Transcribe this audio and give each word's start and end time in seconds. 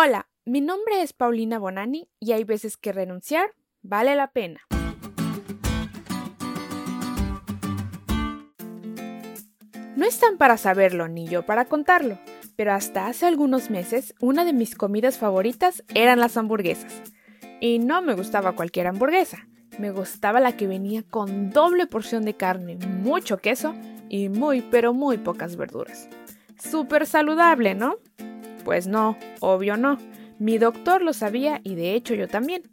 Hola, 0.00 0.28
mi 0.44 0.60
nombre 0.60 1.02
es 1.02 1.12
Paulina 1.12 1.58
Bonani 1.58 2.08
y 2.20 2.30
hay 2.30 2.44
veces 2.44 2.76
que 2.76 2.92
renunciar 2.92 3.56
vale 3.82 4.14
la 4.14 4.30
pena. 4.30 4.60
No 9.96 10.06
están 10.06 10.38
para 10.38 10.56
saberlo 10.56 11.08
ni 11.08 11.26
yo 11.26 11.44
para 11.44 11.64
contarlo, 11.64 12.16
pero 12.54 12.74
hasta 12.74 13.08
hace 13.08 13.26
algunos 13.26 13.70
meses 13.70 14.14
una 14.20 14.44
de 14.44 14.52
mis 14.52 14.76
comidas 14.76 15.18
favoritas 15.18 15.82
eran 15.92 16.20
las 16.20 16.36
hamburguesas. 16.36 17.02
Y 17.60 17.80
no 17.80 18.00
me 18.00 18.14
gustaba 18.14 18.52
cualquier 18.52 18.86
hamburguesa, 18.86 19.48
me 19.80 19.90
gustaba 19.90 20.38
la 20.38 20.56
que 20.56 20.68
venía 20.68 21.02
con 21.02 21.50
doble 21.50 21.88
porción 21.88 22.24
de 22.24 22.34
carne, 22.34 22.76
mucho 22.76 23.38
queso 23.38 23.74
y 24.08 24.28
muy 24.28 24.62
pero 24.62 24.94
muy 24.94 25.18
pocas 25.18 25.56
verduras. 25.56 26.08
Súper 26.56 27.04
saludable, 27.04 27.74
¿no? 27.74 27.96
Pues 28.68 28.86
no, 28.86 29.16
obvio 29.40 29.78
no. 29.78 29.96
Mi 30.38 30.58
doctor 30.58 31.00
lo 31.00 31.14
sabía 31.14 31.62
y 31.64 31.74
de 31.74 31.94
hecho 31.94 32.12
yo 32.12 32.28
también. 32.28 32.64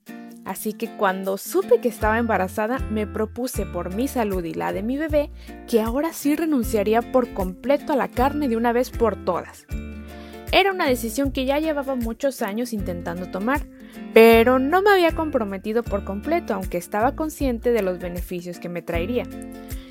Así 0.44 0.74
que 0.74 0.90
cuando 0.98 1.38
supe 1.38 1.80
que 1.80 1.88
estaba 1.88 2.18
embarazada, 2.18 2.80
me 2.92 3.08
propuse 3.08 3.66
por 3.66 3.96
mi 3.96 4.10
salud 4.10 4.44
y 4.44 4.54
la 4.54 4.74
de 4.74 4.84
mi 4.84 4.98
bebé 4.98 5.32
que 5.70 5.80
ahora 5.80 6.12
sí 6.12 6.36
renunciaría 6.36 7.14
por 7.14 7.34
completo 7.34 7.94
a 7.94 7.96
la 7.96 8.10
carne 8.10 8.50
de 8.50 8.58
una 8.58 8.74
vez 8.74 8.90
por 8.90 9.24
todas. 9.24 9.66
Era 10.52 10.74
una 10.74 10.86
decisión 10.86 11.32
que 11.32 11.46
ya 11.46 11.60
llevaba 11.60 11.96
muchos 11.96 12.42
años 12.42 12.74
intentando 12.74 13.32
tomar, 13.32 13.66
pero 14.14 14.60
no 14.60 14.82
me 14.82 14.90
había 14.90 15.16
comprometido 15.16 15.82
por 15.82 16.04
completo, 16.04 16.56
aunque 16.56 16.78
estaba 16.78 17.16
consciente 17.16 17.72
de 17.72 17.84
los 17.84 18.00
beneficios 18.00 18.60
que 18.60 18.68
me 18.68 18.82
traería. 18.82 19.24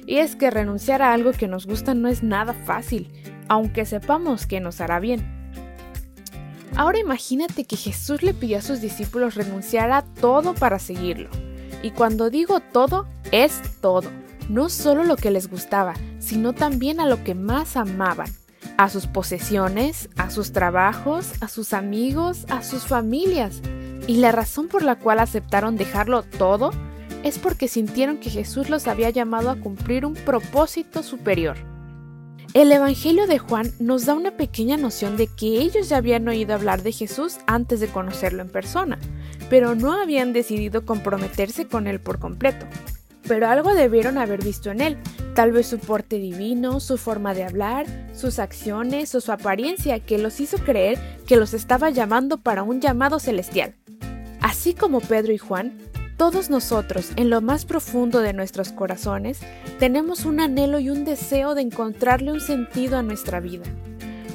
Y 0.05 0.17
es 0.17 0.37
que 0.37 0.51
renunciar 0.51 1.01
a 1.01 1.15
algo 1.15 1.33
que 1.33 1.49
nos 1.49 1.67
gusta 1.67 1.95
no 1.95 2.09
es 2.09 2.23
nada 2.23 2.53
fácil, 2.53 3.11
aunque 3.49 3.87
sepamos 3.87 4.47
que 4.47 4.61
nos 4.61 4.83
hará 4.83 5.01
bien. 5.01 5.34
Ahora 6.77 6.99
imagínate 6.99 7.65
que 7.65 7.77
Jesús 7.77 8.23
le 8.23 8.35
pidió 8.35 8.59
a 8.59 8.63
sus 8.63 8.81
discípulos 8.81 9.37
renunciar 9.37 9.93
a 9.93 10.03
todo 10.03 10.55
para 10.55 10.81
seguirlo. 10.81 11.31
Y 11.83 11.93
cuando 11.93 12.31
digo 12.31 12.61
todo, 12.61 13.07
es 13.31 13.61
todo. 13.81 14.11
No 14.49 14.69
solo 14.69 15.05
lo 15.05 15.17
que 15.17 15.31
les 15.31 15.49
gustaba, 15.49 15.95
sino 16.19 16.53
también 16.53 16.99
a 16.99 17.07
lo 17.07 17.23
que 17.23 17.35
más 17.35 17.77
amaban. 17.77 18.29
A 18.77 18.89
sus 18.89 19.07
posesiones, 19.07 20.09
a 20.17 20.31
sus 20.31 20.53
trabajos, 20.53 21.33
a 21.41 21.49
sus 21.49 21.73
amigos, 21.73 22.45
a 22.49 22.63
sus 22.63 22.85
familias. 22.85 23.61
Y 24.09 24.17
la 24.17 24.33
razón 24.33 24.67
por 24.69 24.83
la 24.83 24.97
cual 24.97 25.21
aceptaron 25.21 25.77
dejarlo 25.77 26.25
todo 26.25 26.73
es 27.23 27.39
porque 27.39 27.69
sintieron 27.69 28.19
que 28.19 28.31
Jesús 28.31 28.69
los 28.69 28.89
había 28.89 29.11
llamado 29.11 29.51
a 29.51 29.57
cumplir 29.57 30.05
un 30.05 30.15
propósito 30.15 31.03
superior. 31.03 31.74
El 32.55 32.71
Evangelio 32.71 33.27
de 33.27 33.41
Juan 33.41 33.73
nos 33.81 34.07
da 34.07 34.15
una 34.15 34.37
pequeña 34.37 34.77
noción 34.77 35.17
de 35.17 35.27
que 35.27 35.59
ellos 35.59 35.89
ya 35.89 35.97
habían 35.97 36.29
oído 36.29 36.55
hablar 36.55 36.85
de 36.85 36.93
Jesús 36.93 37.39
antes 37.49 37.81
de 37.81 37.89
conocerlo 37.89 38.43
en 38.43 38.49
persona, 38.49 39.01
pero 39.51 39.75
no 39.75 39.93
habían 39.93 40.33
decidido 40.33 40.87
comprometerse 40.87 41.67
con 41.67 41.89
él 41.89 41.99
por 41.99 42.21
completo. 42.21 42.65
Pero 43.27 43.49
algo 43.49 43.75
debieron 43.75 44.19
haber 44.19 44.45
visto 44.45 44.71
en 44.71 44.83
él, 44.83 44.99
tal 45.35 45.51
vez 45.51 45.67
su 45.67 45.81
porte 45.81 46.19
divino, 46.19 46.79
su 46.79 46.97
forma 46.97 47.35
de 47.35 47.43
hablar, 47.43 47.87
sus 48.15 48.39
acciones 48.39 49.13
o 49.17 49.21
su 49.21 49.33
apariencia 49.33 49.99
que 49.99 50.19
los 50.19 50.39
hizo 50.39 50.59
creer 50.59 51.01
que 51.27 51.35
los 51.35 51.55
estaba 51.55 51.91
llamando 51.91 52.39
para 52.39 52.63
un 52.63 52.81
llamado 52.81 53.19
celestial. 53.19 53.75
Así 54.41 54.75
como 54.75 55.01
Pedro 55.01 55.33
y 55.33 55.39
Juan, 55.39 55.77
todos 56.17 56.49
nosotros, 56.49 57.11
en 57.17 57.29
lo 57.29 57.41
más 57.41 57.65
profundo 57.65 58.21
de 58.21 58.33
nuestros 58.33 58.71
corazones, 58.71 59.41
tenemos 59.79 60.25
un 60.25 60.41
anhelo 60.41 60.79
y 60.79 60.91
un 60.91 61.05
deseo 61.05 61.55
de 61.55 61.63
encontrarle 61.63 62.33
un 62.33 62.41
sentido 62.41 62.97
a 62.97 63.03
nuestra 63.03 63.41
vida. 63.41 63.65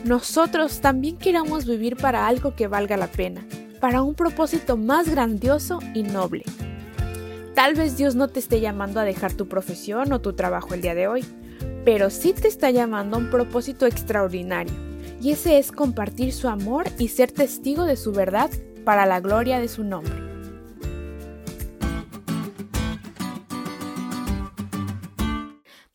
Nosotros 0.04 0.82
también 0.82 1.18
queremos 1.18 1.66
vivir 1.66 1.96
para 1.96 2.28
algo 2.28 2.56
que 2.56 2.68
valga 2.68 2.98
la 2.98 3.08
pena, 3.08 3.46
para 3.80 4.02
un 4.02 4.16
propósito 4.16 4.78
más 4.78 5.10
grandioso 5.10 5.80
y 5.94 6.04
noble. 6.04 6.44
Tal 7.56 7.76
vez 7.76 7.98
Dios 7.98 8.16
no 8.16 8.28
te 8.28 8.40
esté 8.40 8.62
llamando 8.62 9.00
a 9.00 9.06
dejar 9.06 9.34
tu 9.34 9.48
profesión 9.48 10.12
o 10.12 10.22
tu 10.22 10.34
trabajo 10.34 10.74
el 10.74 10.82
día 10.82 10.96
de 10.96 11.08
hoy, 11.08 11.26
pero 11.86 12.10
sí 12.10 12.34
te 12.34 12.48
está 12.48 12.72
llamando 12.72 13.18
a 13.18 13.20
un 13.20 13.30
propósito 13.30 13.86
extraordinario, 13.86 14.74
y 15.22 15.32
ese 15.32 15.60
es 15.60 15.72
compartir 15.72 16.34
su 16.34 16.48
amor 16.48 16.88
y 16.98 17.10
ser 17.10 17.32
testigo 17.32 17.84
de 17.86 17.98
su 17.98 18.12
verdad 18.12 18.50
para 18.86 19.06
la 19.06 19.20
gloria 19.20 19.60
de 19.60 19.68
su 19.68 19.84
nombre. 19.84 20.29